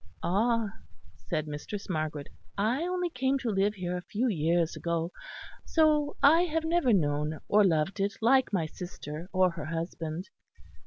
[0.23, 0.71] "Ah!"
[1.29, 5.11] said Mistress Margaret "I only came to live here a few years ago;
[5.63, 10.29] so I have never known or loved it like my sister or her husband.